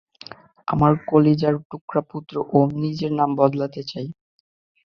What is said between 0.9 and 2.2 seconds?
কলিজার টুকরা